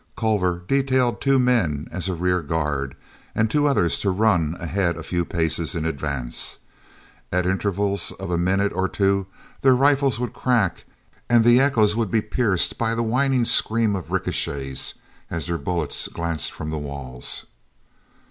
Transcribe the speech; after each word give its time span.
Culver 0.17 0.63
detailed 0.67 1.21
two 1.21 1.37
men 1.37 1.87
as 1.91 2.09
a 2.09 2.15
rear 2.15 2.41
guard 2.41 2.95
and 3.35 3.51
two 3.51 3.67
others 3.67 3.99
to 3.99 4.09
run 4.09 4.57
ahead 4.59 4.97
a 4.97 5.03
few 5.03 5.23
paces 5.23 5.75
in 5.75 5.85
advance. 5.85 6.57
At 7.31 7.45
intervals 7.45 8.11
of 8.13 8.31
a 8.31 8.37
minute 8.39 8.73
or 8.73 8.89
two 8.89 9.27
their 9.61 9.75
rifles 9.75 10.19
would 10.19 10.33
crack, 10.33 10.85
and 11.29 11.43
the 11.45 11.59
echoes 11.59 11.95
would 11.95 12.09
be 12.09 12.19
pierced 12.21 12.79
by 12.79 12.95
the 12.95 13.03
whining 13.03 13.45
scream 13.45 13.95
of 13.95 14.09
ricochets, 14.11 14.95
as 15.29 15.45
their 15.45 15.59
bullets 15.59 16.07
glanced 16.07 16.51
from 16.51 16.71
the 16.71 16.79
walls. 16.79 17.45